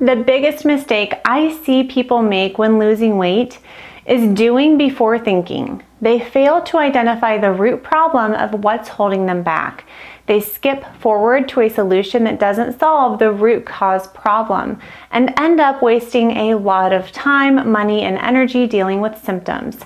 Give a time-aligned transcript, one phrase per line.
[0.00, 3.58] The biggest mistake I see people make when losing weight
[4.06, 5.82] is doing before thinking.
[6.00, 9.86] They fail to identify the root problem of what's holding them back.
[10.26, 14.78] They skip forward to a solution that doesn't solve the root cause problem
[15.10, 19.78] and end up wasting a lot of time, money, and energy dealing with symptoms.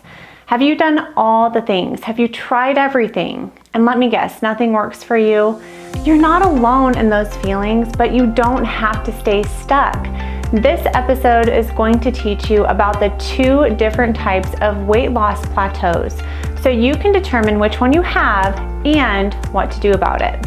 [0.45, 2.03] Have you done all the things?
[2.03, 3.51] Have you tried everything?
[3.73, 5.63] And let me guess, nothing works for you?
[6.05, 10.03] You're not alone in those feelings, but you don't have to stay stuck.
[10.51, 15.47] This episode is going to teach you about the two different types of weight loss
[15.51, 16.21] plateaus
[16.61, 20.45] so you can determine which one you have and what to do about it.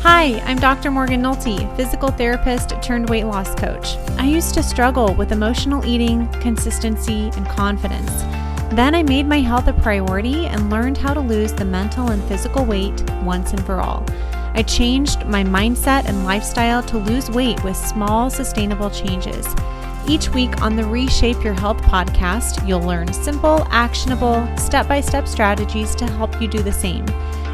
[0.00, 0.90] Hi, I'm Dr.
[0.90, 3.96] Morgan Nolte, physical therapist turned weight loss coach.
[4.16, 8.24] I used to struggle with emotional eating, consistency, and confidence.
[8.70, 12.22] Then I made my health a priority and learned how to lose the mental and
[12.24, 14.04] physical weight once and for all.
[14.54, 19.46] I changed my mindset and lifestyle to lose weight with small, sustainable changes.
[20.08, 25.26] Each week on the Reshape Your Health podcast, you'll learn simple, actionable, step by step
[25.28, 27.04] strategies to help you do the same.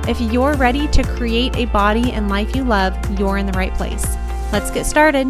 [0.09, 3.75] If you're ready to create a body and life you love, you're in the right
[3.75, 4.05] place.
[4.53, 5.29] Let's get started.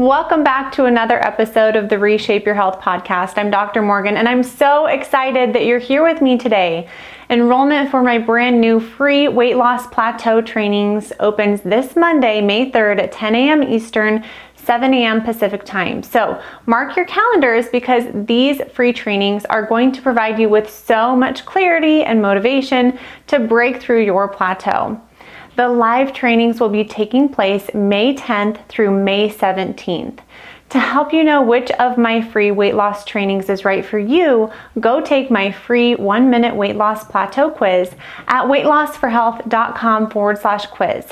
[0.00, 3.34] Welcome back to another episode of the Reshape Your Health podcast.
[3.36, 3.82] I'm Dr.
[3.82, 6.88] Morgan, and I'm so excited that you're here with me today.
[7.28, 12.98] Enrollment for my brand new free weight loss plateau trainings opens this Monday, May 3rd
[12.98, 13.62] at 10 a.m.
[13.62, 15.22] Eastern, 7 a.m.
[15.22, 16.02] Pacific time.
[16.02, 21.14] So mark your calendars because these free trainings are going to provide you with so
[21.14, 24.98] much clarity and motivation to break through your plateau.
[25.60, 30.20] The live trainings will be taking place May 10th through May 17th.
[30.70, 34.50] To help you know which of my free weight loss trainings is right for you,
[34.80, 37.90] go take my free one minute weight loss plateau quiz
[38.26, 41.04] at weightlossforhealth.com forward slash quiz.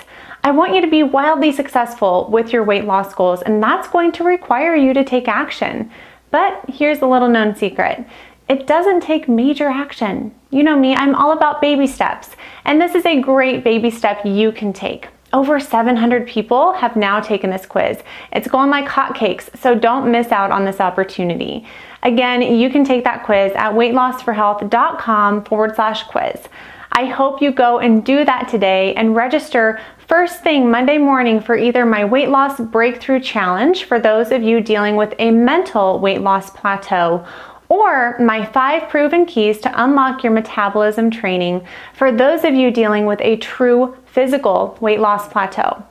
[0.43, 4.13] I want you to be wildly successful with your weight loss goals, and that's going
[4.13, 5.91] to require you to take action.
[6.31, 8.03] But here's a little known secret
[8.49, 10.35] it doesn't take major action.
[10.51, 12.31] You know me, I'm all about baby steps,
[12.65, 15.09] and this is a great baby step you can take.
[15.35, 17.99] Over 700 people have now taken this quiz.
[18.33, 21.67] It's going like hotcakes, so don't miss out on this opportunity.
[22.03, 26.49] Again, you can take that quiz at weightlossforhealth.com forward slash quiz.
[26.93, 29.79] I hope you go and do that today and register
[30.09, 34.63] first thing Monday morning for either my weight loss breakthrough challenge for those of you
[34.63, 37.25] dealing with a mental weight loss plateau
[37.69, 43.07] or my five proven keys to unlock your metabolism training for those of you dealing
[43.07, 45.83] with a true physical weight loss plateau.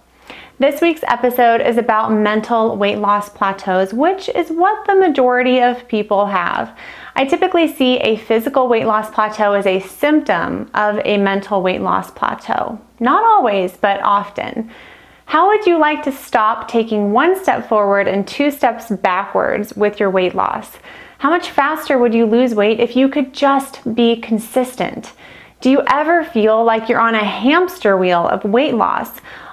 [0.60, 5.88] This week's episode is about mental weight loss plateaus, which is what the majority of
[5.88, 6.76] people have.
[7.16, 11.82] I typically see a physical weight loss plateau as a symptom of a mental weight
[11.82, 12.80] loss plateau.
[13.00, 14.72] Not always, but often.
[15.26, 20.00] How would you like to stop taking one step forward and two steps backwards with
[20.00, 20.78] your weight loss?
[21.20, 25.14] How much faster would you lose weight if you could just be consistent?
[25.62, 29.10] Do you ever feel like you're on a hamster wheel of weight loss,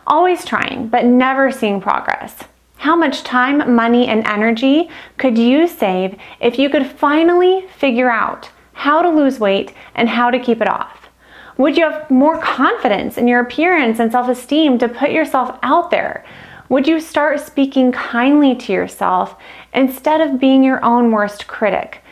[0.07, 2.37] always trying but never seeing progress?
[2.77, 8.51] How much time, money, and energy could you save if you could finally figure out
[8.75, 11.09] how to lose weight and how to keep it off?
[11.57, 15.91] Would you have more confidence in your appearance and self esteem to put yourself out
[15.91, 16.27] there?
[16.71, 19.37] Would you start speaking kindly to yourself
[19.75, 22.03] instead of being your own worst critic?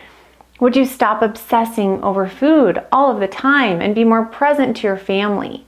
[0.61, 4.87] Would you stop obsessing over food all of the time and be more present to
[4.87, 5.65] your family?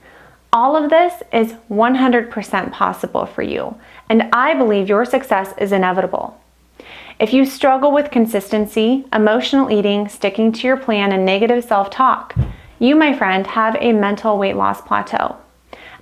[0.53, 3.75] All of this is 100% possible for you,
[4.11, 6.39] and I believe your success is inevitable.
[7.19, 12.34] If you struggle with consistency, emotional eating, sticking to your plan, and negative self talk,
[12.78, 15.37] you, my friend, have a mental weight loss plateau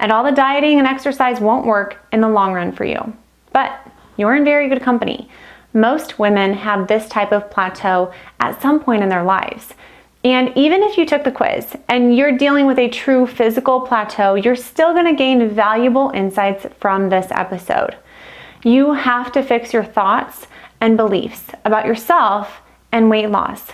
[0.03, 3.17] and all the dieting and exercise won't work in the long run for you.
[3.53, 5.31] But you're in very good company.
[5.73, 9.73] Most women have this type of plateau at some point in their lives.
[10.25, 14.35] And even if you took the quiz and you're dealing with a true physical plateau,
[14.35, 17.97] you're still going to gain valuable insights from this episode.
[18.65, 20.47] You have to fix your thoughts
[20.81, 22.61] and beliefs about yourself
[22.91, 23.69] and weight loss.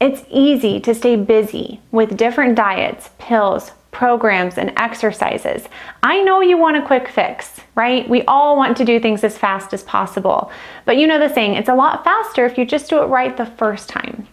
[0.00, 5.68] It's easy to stay busy with different diets, pills, programs, and exercises.
[6.02, 8.08] I know you want a quick fix, right?
[8.08, 10.50] We all want to do things as fast as possible.
[10.84, 13.36] But you know the saying, it's a lot faster if you just do it right
[13.36, 14.26] the first time.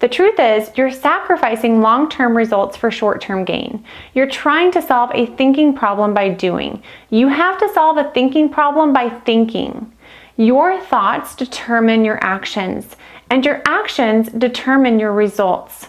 [0.00, 3.84] The truth is, you're sacrificing long term results for short term gain.
[4.12, 6.82] You're trying to solve a thinking problem by doing.
[7.10, 9.90] You have to solve a thinking problem by thinking.
[10.36, 12.96] Your thoughts determine your actions,
[13.30, 15.86] and your actions determine your results.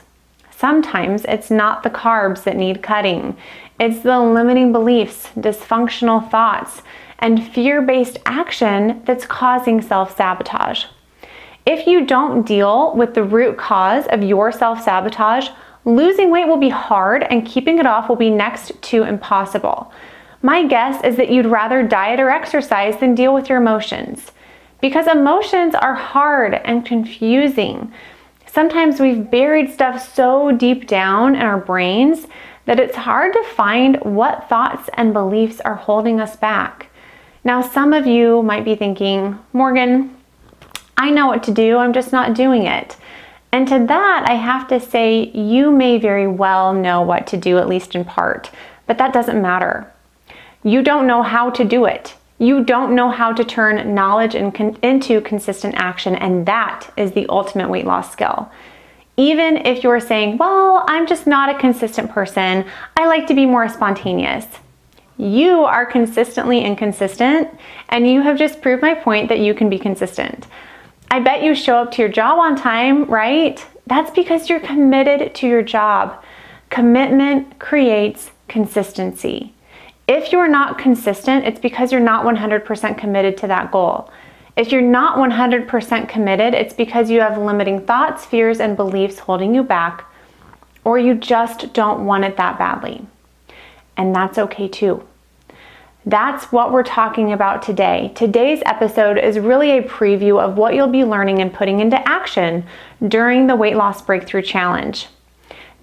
[0.58, 3.36] Sometimes it's not the carbs that need cutting,
[3.80, 6.82] it's the limiting beliefs, dysfunctional thoughts,
[7.20, 10.86] and fear based action that's causing self sabotage.
[11.66, 15.50] If you don't deal with the root cause of your self sabotage,
[15.84, 19.92] losing weight will be hard and keeping it off will be next to impossible.
[20.42, 24.32] My guess is that you'd rather diet or exercise than deal with your emotions.
[24.80, 27.92] Because emotions are hard and confusing.
[28.56, 32.26] Sometimes we've buried stuff so deep down in our brains
[32.64, 36.88] that it's hard to find what thoughts and beliefs are holding us back.
[37.44, 40.16] Now, some of you might be thinking, Morgan,
[40.96, 42.96] I know what to do, I'm just not doing it.
[43.52, 47.58] And to that, I have to say, you may very well know what to do,
[47.58, 48.52] at least in part,
[48.88, 49.92] but that doesn't matter.
[50.64, 52.16] You don't know how to do it.
[52.38, 57.14] You don't know how to turn knowledge in con- into consistent action, and that is
[57.14, 58.52] the ultimate weight loss skill.
[59.18, 62.66] Even if you're saying, Well, I'm just not a consistent person,
[62.98, 64.46] I like to be more spontaneous.
[65.18, 67.50] You are consistently inconsistent,
[67.88, 70.46] and you have just proved my point that you can be consistent.
[71.10, 73.66] I bet you show up to your job on time, right?
[73.88, 76.22] That's because you're committed to your job.
[76.70, 79.55] Commitment creates consistency.
[80.08, 84.12] If you're not consistent, it's because you're not 100% committed to that goal.
[84.56, 89.56] If you're not 100% committed, it's because you have limiting thoughts, fears, and beliefs holding
[89.56, 90.06] you back,
[90.84, 93.06] or you just don't want it that badly.
[93.98, 95.04] And that's okay too.
[96.06, 98.12] That's what we're talking about today.
[98.16, 102.64] Today's episode is really a preview of what you'll be learning and putting into action
[103.08, 105.08] during the Weight Loss Breakthrough Challenge.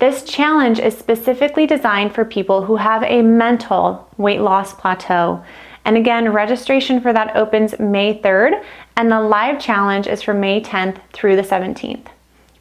[0.03, 5.45] This challenge is specifically designed for people who have a mental weight loss plateau.
[5.85, 8.65] And again, registration for that opens May 3rd,
[8.97, 12.09] and the live challenge is from May 10th through the 17th.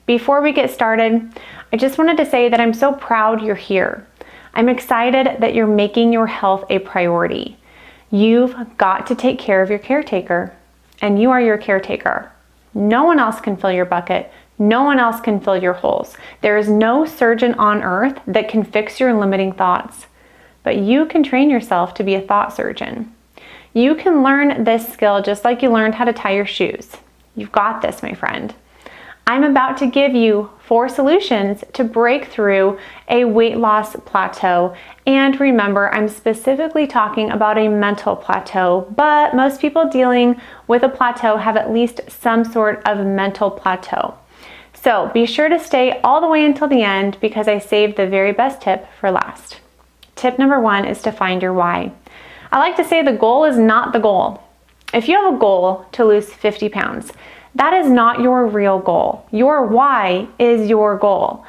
[0.05, 1.33] Before we get started,
[1.73, 4.05] I just wanted to say that I'm so proud you're here.
[4.53, 7.57] I'm excited that you're making your health a priority.
[8.11, 10.55] You've got to take care of your caretaker,
[11.01, 12.31] and you are your caretaker.
[12.75, 14.31] No one else can fill your bucket.
[14.59, 16.15] No one else can fill your holes.
[16.41, 20.05] There is no surgeon on earth that can fix your limiting thoughts.
[20.63, 23.13] But you can train yourself to be a thought surgeon.
[23.73, 26.91] You can learn this skill just like you learned how to tie your shoes.
[27.35, 28.53] You've got this, my friend.
[29.27, 34.75] I'm about to give you four solutions to break through a weight loss plateau.
[35.07, 40.89] And remember, I'm specifically talking about a mental plateau, but most people dealing with a
[40.89, 44.15] plateau have at least some sort of mental plateau.
[44.83, 48.07] So be sure to stay all the way until the end because I saved the
[48.07, 49.59] very best tip for last.
[50.15, 51.91] Tip number one is to find your why.
[52.51, 54.41] I like to say the goal is not the goal.
[54.91, 57.13] If you have a goal to lose 50 pounds,
[57.53, 59.27] that is not your real goal.
[59.31, 61.45] Your why is your goal.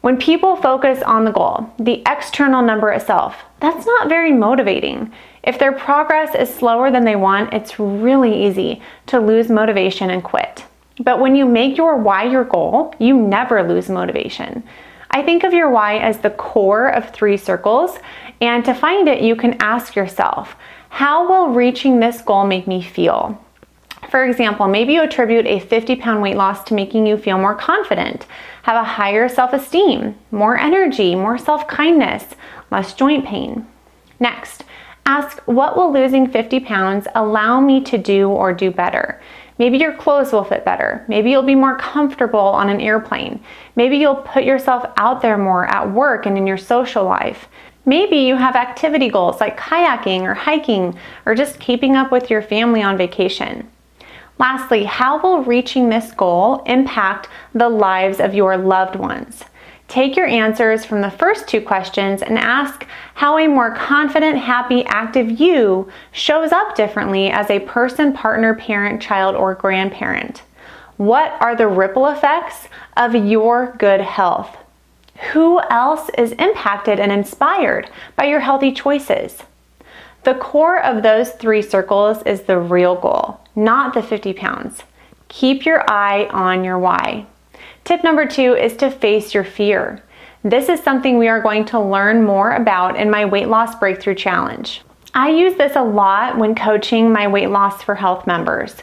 [0.00, 5.12] When people focus on the goal, the external number itself, that's not very motivating.
[5.42, 10.22] If their progress is slower than they want, it's really easy to lose motivation and
[10.22, 10.64] quit.
[11.00, 14.64] But when you make your why your goal, you never lose motivation.
[15.10, 17.98] I think of your why as the core of three circles,
[18.40, 20.56] and to find it, you can ask yourself,
[20.90, 23.42] how will reaching this goal make me feel?
[24.10, 27.54] For example, maybe you attribute a 50 pound weight loss to making you feel more
[27.54, 28.26] confident,
[28.62, 32.24] have a higher self esteem, more energy, more self kindness,
[32.70, 33.66] less joint pain.
[34.20, 34.64] Next,
[35.04, 39.20] ask what will losing 50 pounds allow me to do or do better?
[39.58, 41.04] Maybe your clothes will fit better.
[41.08, 43.42] Maybe you'll be more comfortable on an airplane.
[43.74, 47.48] Maybe you'll put yourself out there more at work and in your social life.
[47.84, 50.96] Maybe you have activity goals like kayaking or hiking
[51.26, 53.68] or just keeping up with your family on vacation.
[54.38, 59.42] Lastly, how will reaching this goal impact the lives of your loved ones?
[59.88, 64.84] Take your answers from the first two questions and ask how a more confident, happy,
[64.84, 70.42] active you shows up differently as a person, partner, parent, child, or grandparent.
[70.98, 72.68] What are the ripple effects
[72.98, 74.58] of your good health?
[75.32, 79.42] Who else is impacted and inspired by your healthy choices?
[80.24, 84.82] The core of those three circles is the real goal, not the 50 pounds.
[85.28, 87.26] Keep your eye on your why.
[87.88, 90.02] Tip number two is to face your fear.
[90.44, 94.14] This is something we are going to learn more about in my Weight Loss Breakthrough
[94.14, 94.82] Challenge.
[95.14, 98.76] I use this a lot when coaching my Weight Loss for Health members.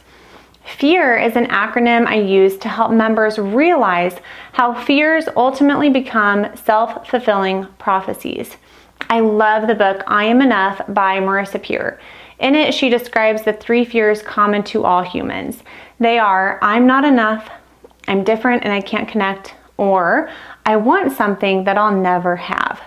[0.65, 4.15] FEAR is an acronym I use to help members realize
[4.53, 8.57] how fears ultimately become self fulfilling prophecies.
[9.01, 11.99] I love the book I Am Enough by Marissa Peer.
[12.39, 15.61] In it, she describes the three fears common to all humans.
[15.99, 17.51] They are I'm not enough,
[18.07, 20.29] I'm different and I can't connect, or
[20.65, 22.81] I want something that I'll never have.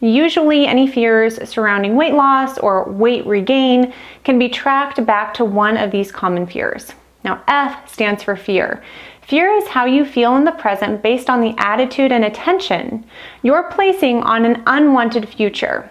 [0.00, 3.92] Usually, any fears surrounding weight loss or weight regain
[4.24, 6.92] can be tracked back to one of these common fears.
[7.24, 8.82] Now, F stands for fear.
[9.28, 13.04] Fear is how you feel in the present based on the attitude and attention
[13.42, 15.88] you're placing on an unwanted future.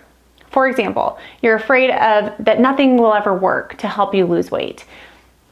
[0.50, 4.86] For example, you're afraid of that nothing will ever work to help you lose weight.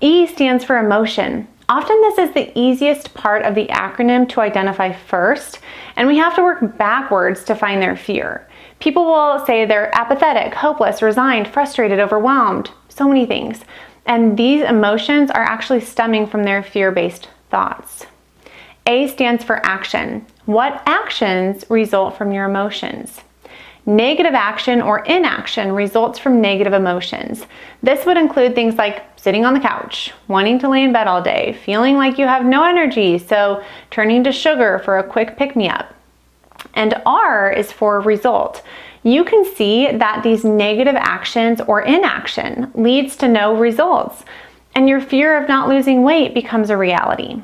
[0.01, 1.47] E stands for emotion.
[1.69, 5.59] Often this is the easiest part of the acronym to identify first,
[5.95, 8.47] and we have to work backwards to find their fear.
[8.79, 13.63] People will say they're apathetic, hopeless, resigned, frustrated, overwhelmed, so many things.
[14.07, 18.07] And these emotions are actually stemming from their fear based thoughts.
[18.87, 20.25] A stands for action.
[20.45, 23.21] What actions result from your emotions?
[23.89, 27.47] Negative action or inaction results from negative emotions.
[27.81, 31.23] This would include things like sitting on the couch, wanting to lay in bed all
[31.23, 35.55] day, feeling like you have no energy, so turning to sugar for a quick pick
[35.55, 35.91] me up.
[36.75, 38.61] And R is for result.
[39.01, 44.23] You can see that these negative actions or inaction leads to no results,
[44.75, 47.41] and your fear of not losing weight becomes a reality.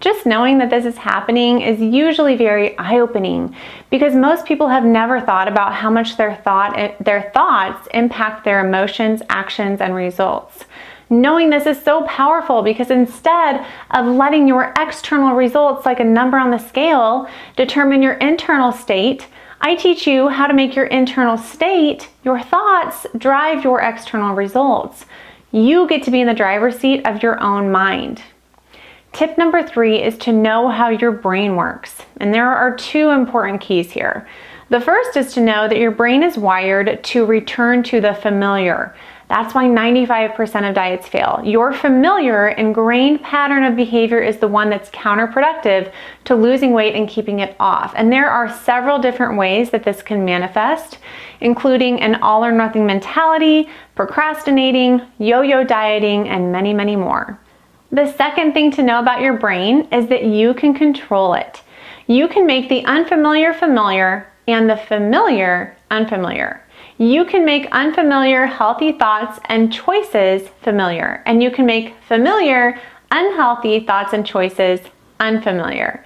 [0.00, 3.56] Just knowing that this is happening is usually very eye-opening
[3.90, 8.66] because most people have never thought about how much their thought their thoughts impact their
[8.66, 10.64] emotions, actions, and results.
[11.08, 16.36] Knowing this is so powerful because instead of letting your external results like a number
[16.36, 19.26] on the scale determine your internal state,
[19.60, 25.06] I teach you how to make your internal state, your thoughts, drive your external results.
[25.52, 28.22] You get to be in the driver's seat of your own mind.
[29.16, 32.02] Tip number three is to know how your brain works.
[32.18, 34.28] And there are two important keys here.
[34.68, 38.94] The first is to know that your brain is wired to return to the familiar.
[39.28, 41.40] That's why 95% of diets fail.
[41.42, 45.90] Your familiar, ingrained pattern of behavior is the one that's counterproductive
[46.24, 47.94] to losing weight and keeping it off.
[47.96, 50.98] And there are several different ways that this can manifest,
[51.40, 57.40] including an all or nothing mentality, procrastinating, yo yo dieting, and many, many more.
[57.92, 61.62] The second thing to know about your brain is that you can control it.
[62.06, 66.62] You can make the unfamiliar familiar and the familiar unfamiliar.
[66.98, 73.80] You can make unfamiliar healthy thoughts and choices familiar, and you can make familiar unhealthy
[73.80, 74.80] thoughts and choices
[75.20, 76.04] unfamiliar.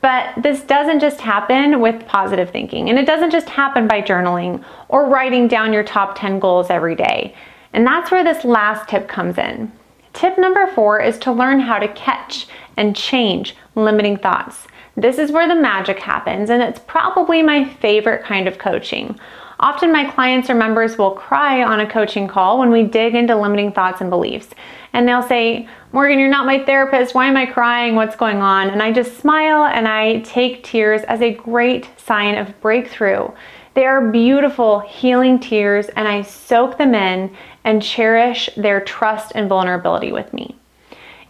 [0.00, 4.64] But this doesn't just happen with positive thinking, and it doesn't just happen by journaling
[4.88, 7.34] or writing down your top 10 goals every day.
[7.72, 9.70] And that's where this last tip comes in.
[10.12, 14.66] Tip number four is to learn how to catch and change limiting thoughts.
[14.96, 19.18] This is where the magic happens, and it's probably my favorite kind of coaching.
[19.58, 23.36] Often, my clients or members will cry on a coaching call when we dig into
[23.36, 24.48] limiting thoughts and beliefs.
[24.92, 27.14] And they'll say, Morgan, you're not my therapist.
[27.14, 27.94] Why am I crying?
[27.94, 28.70] What's going on?
[28.70, 33.28] And I just smile and I take tears as a great sign of breakthrough.
[33.74, 39.48] They are beautiful, healing tears, and I soak them in and cherish their trust and
[39.48, 40.56] vulnerability with me.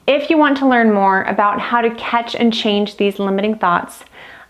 [0.07, 4.05] If you want to learn more about how to catch and change these limiting thoughts,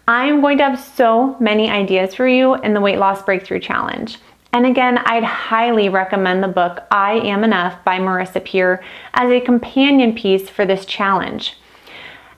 [0.08, 4.16] I'm going to have so many ideas for you in the Weight Loss Breakthrough Challenge.
[4.54, 8.82] And again, I'd highly recommend the book I Am Enough by Marissa Peer
[9.14, 11.56] as a companion piece for this challenge.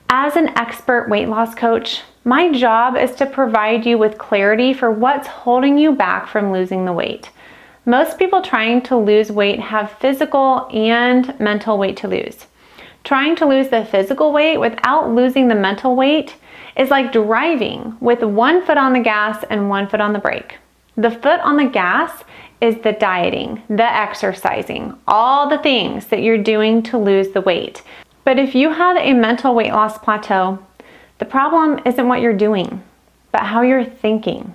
[0.09, 4.89] As an expert weight loss coach, my job is to provide you with clarity for
[4.89, 7.29] what's holding you back from losing the weight.
[7.85, 12.47] Most people trying to lose weight have physical and mental weight to lose.
[13.03, 16.35] Trying to lose the physical weight without losing the mental weight
[16.75, 20.57] is like driving with one foot on the gas and one foot on the brake.
[20.97, 22.23] The foot on the gas
[22.59, 27.83] is the dieting, the exercising, all the things that you're doing to lose the weight.
[28.23, 30.64] But if you have a mental weight loss plateau,
[31.17, 32.83] the problem isn't what you're doing,
[33.31, 34.53] but how you're thinking.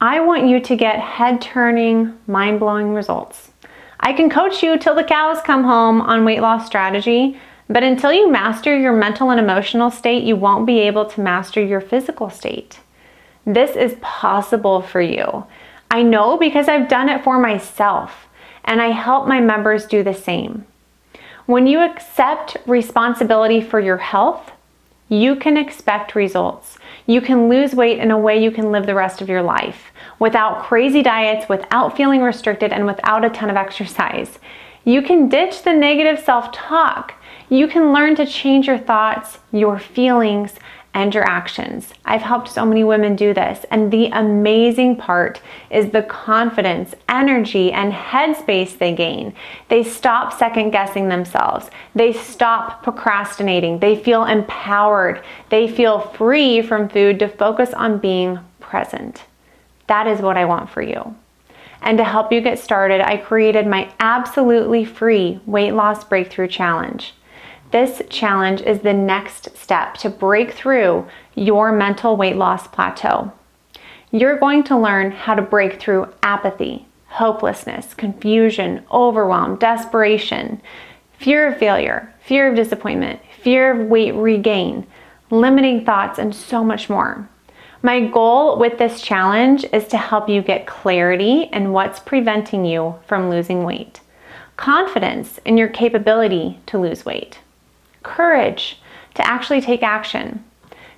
[0.00, 3.50] I want you to get head turning, mind blowing results.
[3.98, 7.38] I can coach you till the cows come home on weight loss strategy,
[7.68, 11.62] but until you master your mental and emotional state, you won't be able to master
[11.62, 12.80] your physical state.
[13.44, 15.44] This is possible for you.
[15.90, 18.28] I know because I've done it for myself,
[18.64, 20.66] and I help my members do the same.
[21.46, 24.52] When you accept responsibility for your health,
[25.10, 26.78] you can expect results.
[27.06, 29.92] You can lose weight in a way you can live the rest of your life
[30.20, 34.38] without crazy diets, without feeling restricted, and without a ton of exercise.
[34.84, 37.14] You can ditch the negative self talk.
[37.48, 40.54] You can learn to change your thoughts, your feelings,
[40.92, 41.92] and your actions.
[42.04, 47.72] I've helped so many women do this, and the amazing part is the confidence, energy,
[47.72, 49.34] and headspace they gain.
[49.68, 56.88] They stop second guessing themselves, they stop procrastinating, they feel empowered, they feel free from
[56.88, 59.24] food to focus on being present.
[59.86, 61.16] That is what I want for you.
[61.82, 67.14] And to help you get started, I created my absolutely free weight loss breakthrough challenge.
[67.70, 73.32] This challenge is the next step to break through your mental weight loss plateau.
[74.10, 80.60] You're going to learn how to break through apathy, hopelessness, confusion, overwhelm, desperation,
[81.18, 84.84] fear of failure, fear of disappointment, fear of weight regain,
[85.30, 87.28] limiting thoughts, and so much more.
[87.82, 92.96] My goal with this challenge is to help you get clarity in what's preventing you
[93.06, 94.00] from losing weight,
[94.56, 97.38] confidence in your capability to lose weight,
[98.40, 98.78] courage
[99.14, 100.42] to actually take action,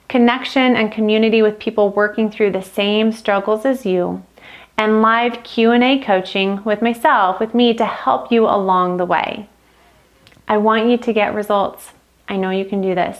[0.08, 4.22] connection and community with people working through the same struggles as you,
[4.78, 9.48] and live Q&A coaching with myself, with me to help you along the way.
[10.46, 11.92] I want you to get results.
[12.28, 13.18] I know you can do this.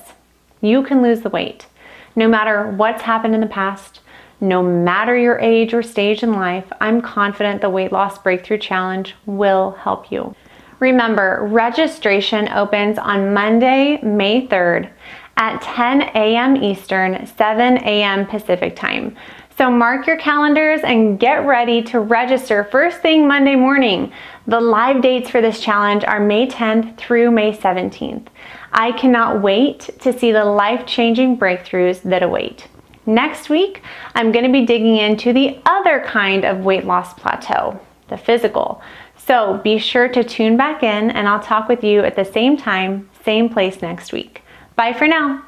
[0.61, 1.67] You can lose the weight.
[2.15, 4.01] No matter what's happened in the past,
[4.41, 9.15] no matter your age or stage in life, I'm confident the Weight Loss Breakthrough Challenge
[9.25, 10.35] will help you.
[10.83, 14.91] Remember, registration opens on Monday, May 3rd
[15.37, 16.57] at 10 a.m.
[16.57, 18.27] Eastern, 7 a.m.
[18.27, 19.17] Pacific time.
[19.57, 24.13] So mark your calendars and get ready to register first thing Monday morning.
[24.49, 28.27] The live dates for this challenge are May 10th through May 17th.
[28.73, 32.67] I cannot wait to see the life changing breakthroughs that await.
[33.07, 33.83] Next week,
[34.17, 38.83] I'm going to be digging into the other kind of weight loss plateau, the physical.
[39.27, 42.57] So be sure to tune back in, and I'll talk with you at the same
[42.57, 44.43] time, same place next week.
[44.75, 45.45] Bye for now.